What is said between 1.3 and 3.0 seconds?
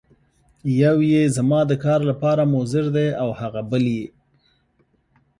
زما د کار لپاره مضر